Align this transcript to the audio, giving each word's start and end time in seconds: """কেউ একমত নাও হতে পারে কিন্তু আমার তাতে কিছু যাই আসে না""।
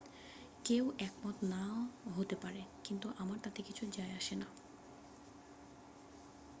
"""কেউ 0.65 0.83
একমত 0.99 1.37
নাও 1.43 1.77
হতে 2.11 2.35
পারে 2.35 2.61
কিন্তু 2.83 3.07
আমার 3.17 3.37
তাতে 3.43 3.59
কিছু 3.63 3.83
যাই 3.87 4.11
আসে 4.11 4.35
না""। 4.35 4.47